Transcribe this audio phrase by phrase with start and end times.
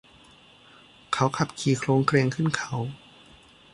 [1.13, 2.73] เขาขับขี่โคลงเคลงขึ้นเขา